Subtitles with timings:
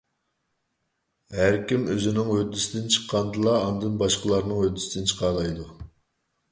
[1.39, 5.71] ھەركىم ئۆزىنىڭ ھۆددىسىدىن چىققاندىلا ئاندىن باشقىلارنىڭ ھۆددىسىدىن چىقالايدۇ.